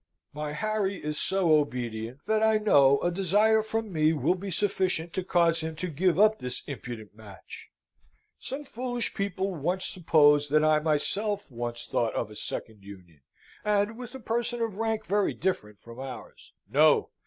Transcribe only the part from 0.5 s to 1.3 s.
Harry is